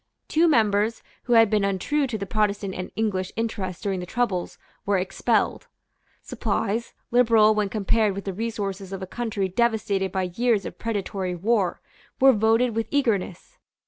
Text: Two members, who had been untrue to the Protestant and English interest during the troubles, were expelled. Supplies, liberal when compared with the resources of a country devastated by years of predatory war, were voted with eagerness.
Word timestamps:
Two 0.27 0.47
members, 0.47 1.03
who 1.25 1.33
had 1.33 1.47
been 1.47 1.63
untrue 1.63 2.07
to 2.07 2.17
the 2.17 2.25
Protestant 2.25 2.73
and 2.73 2.89
English 2.95 3.31
interest 3.35 3.83
during 3.83 3.99
the 3.99 4.07
troubles, 4.07 4.57
were 4.83 4.97
expelled. 4.97 5.67
Supplies, 6.23 6.93
liberal 7.11 7.53
when 7.53 7.69
compared 7.69 8.15
with 8.15 8.25
the 8.25 8.33
resources 8.33 8.91
of 8.91 9.03
a 9.03 9.05
country 9.05 9.47
devastated 9.47 10.11
by 10.11 10.23
years 10.33 10.65
of 10.65 10.79
predatory 10.79 11.35
war, 11.35 11.81
were 12.19 12.33
voted 12.33 12.73
with 12.75 12.87
eagerness. 12.89 13.59